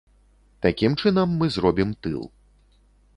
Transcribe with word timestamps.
Такім 0.65 0.95
чынам 1.03 1.35
мы 1.41 1.49
зробім 1.57 1.91
тыл. 2.07 2.21